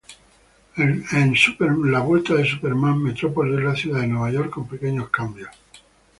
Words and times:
En 0.77 1.35
"Superman 1.35 2.07
Returns", 2.11 2.57
Metropolis 2.63 3.59
es 3.59 3.63
la 3.63 3.75
ciudad 3.75 4.01
de 4.01 4.07
Nueva 4.07 4.31
York 4.31 4.49
con 4.49 4.67
pequeños 4.67 5.11
cambios. 5.11 5.49